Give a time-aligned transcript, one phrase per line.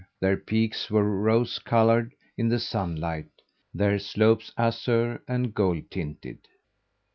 [0.19, 3.29] Their peaks were rose coloured in the sunlight,
[3.71, 6.39] their slopes azure and gold tinted.